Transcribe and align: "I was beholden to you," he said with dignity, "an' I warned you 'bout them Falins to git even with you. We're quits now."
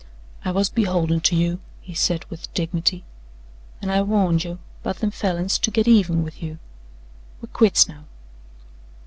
"I 0.43 0.49
was 0.51 0.69
beholden 0.71 1.19
to 1.19 1.35
you," 1.35 1.59
he 1.79 1.93
said 1.93 2.25
with 2.25 2.51
dignity, 2.55 3.03
"an' 3.83 3.91
I 3.91 4.01
warned 4.01 4.43
you 4.43 4.57
'bout 4.81 4.97
them 4.97 5.11
Falins 5.11 5.59
to 5.59 5.69
git 5.69 5.87
even 5.87 6.23
with 6.23 6.41
you. 6.41 6.57
We're 7.39 7.53
quits 7.53 7.87
now." 7.87 8.05